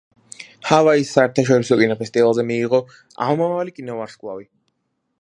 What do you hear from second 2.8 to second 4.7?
ჯილდო „ამომავალი კინოვარსკვლავი“.